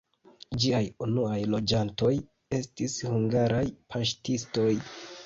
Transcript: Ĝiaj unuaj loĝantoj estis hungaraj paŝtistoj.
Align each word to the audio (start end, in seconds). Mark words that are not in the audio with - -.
Ĝiaj 0.61 0.79
unuaj 1.07 1.35
loĝantoj 1.55 2.11
estis 2.61 2.97
hungaraj 3.11 3.63
paŝtistoj. 3.93 4.69